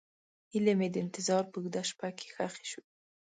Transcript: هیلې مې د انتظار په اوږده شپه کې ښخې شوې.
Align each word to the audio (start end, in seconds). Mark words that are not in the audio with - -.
هیلې 0.53 0.73
مې 0.79 0.87
د 0.91 0.95
انتظار 1.05 1.43
په 1.51 1.55
اوږده 1.57 1.81
شپه 1.89 2.09
کې 2.17 2.27
ښخې 2.35 2.65
شوې. 2.71 2.85